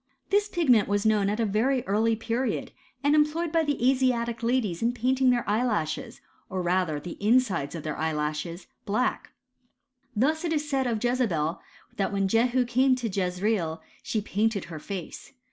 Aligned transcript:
Hiis 0.31 0.51
pigment 0.51 0.87
was 0.87 1.05
known 1.05 1.29
at 1.29 1.39
a 1.39 1.45
very 1.45 1.83
early 1.85 2.15
period, 2.15 2.71
and 3.03 3.13
employed 3.13 3.51
by 3.51 3.63
the 3.63 3.87
Asiatic 3.91 4.41
ladies 4.41 4.81
in 4.81 4.93
painting 4.93 5.29
their 5.29 5.47
eyelashes, 5.47 6.21
or 6.49 6.63
rather 6.63 6.99
the 6.99 7.17
insides 7.23 7.75
of 7.75 7.83
their 7.83 7.95
eyelashes, 7.95 8.65
black. 8.87 9.31
Thus 10.15 10.43
it 10.43 10.53
is 10.53 10.67
said 10.67 10.87
of 10.87 11.03
Jezebel, 11.03 11.61
that 11.97 12.11
when 12.11 12.27
Jehu 12.27 12.65
came 12.65 12.95
to 12.95 13.07
Jezreel 13.11 13.79
she 14.01 14.21
painted 14.21 14.65
her 14.73 14.79
face. 14.79 15.33